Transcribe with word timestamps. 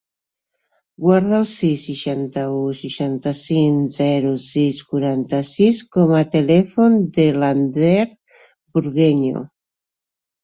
Guarda 1.01 1.33
el 1.39 1.43
sis, 1.49 1.81
seixanta-u, 1.89 2.61
seixanta-cinc, 2.77 3.91
zero, 3.95 4.31
sis, 4.45 4.79
quaranta-sis 4.93 5.81
com 5.97 6.13
a 6.19 6.23
telèfon 6.37 6.97
de 7.19 7.27
l'Ander 7.41 8.07
Burgueño. 8.79 9.43